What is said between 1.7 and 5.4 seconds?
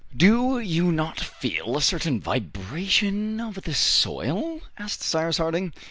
a certain vibration of the soil?" asked Cyrus